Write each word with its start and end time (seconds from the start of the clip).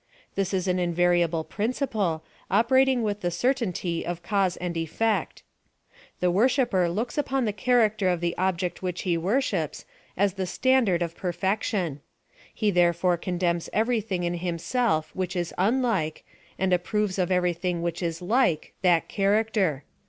This 0.33 0.51
is 0.51 0.67
an 0.67 0.79
invariable 0.79 1.45
princi 1.45 1.87
ple, 1.87 2.23
operating 2.49 3.03
with 3.03 3.21
the 3.21 3.29
certainty 3.29 4.03
of 4.03 4.23
cause 4.23 4.57
and 4.57 4.75
effect. 4.75 5.43
The 6.21 6.31
worshipper 6.31 6.89
looks 6.89 7.19
upon 7.19 7.45
the 7.45 7.53
character 7.53 8.09
of 8.09 8.19
the 8.19 8.35
object 8.35 8.81
which 8.81 9.03
he 9.03 9.15
worships 9.15 9.85
as 10.17 10.33
the 10.33 10.47
standard 10.47 11.03
of 11.03 11.15
per 11.15 11.31
fection. 11.31 11.99
He 12.51 12.71
therefore 12.71 13.15
condemns 13.15 13.69
every 13.73 14.01
thing 14.01 14.23
in 14.23 14.39
himself 14.39 15.15
which 15.15 15.35
is 15.35 15.53
unlike, 15.59 16.25
and 16.57 16.73
approves 16.73 17.19
of 17.19 17.29
every 17.31 17.53
thing 17.53 17.83
which 17.83 18.01
is 18.01 18.23
like 18.23 18.73
that 18.81 19.07
character. 19.07 19.83